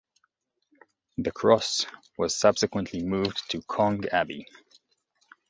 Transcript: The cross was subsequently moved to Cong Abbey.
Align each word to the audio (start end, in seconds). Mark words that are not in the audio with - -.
The 1.19 1.31
cross 1.31 1.85
was 2.17 2.35
subsequently 2.35 3.03
moved 3.03 3.47
to 3.51 3.61
Cong 3.61 4.03
Abbey. 4.09 4.47